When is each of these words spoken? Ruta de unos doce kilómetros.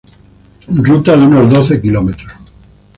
Ruta 0.81 1.15
de 1.15 1.27
unos 1.27 1.47
doce 1.53 1.79
kilómetros. 1.79 2.33